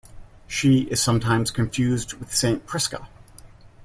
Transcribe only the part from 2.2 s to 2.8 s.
Saint